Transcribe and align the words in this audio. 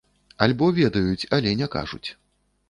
Альбо 0.45 0.69
ведаюць, 0.77 1.27
але 1.37 1.53
не 1.61 1.67
кажуць. 1.77 2.03